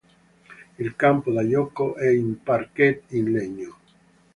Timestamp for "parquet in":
2.41-3.31